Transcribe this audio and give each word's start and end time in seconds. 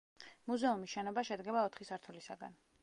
მუზეუმის 0.51 0.95
შენობა 0.95 1.25
შედგება 1.31 1.67
ოთხი 1.69 1.89
სართულისაგან. 1.93 2.61